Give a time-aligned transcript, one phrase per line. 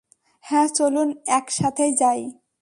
[0.43, 2.21] হ্যাঁ, চলুন একসাথেই যাই।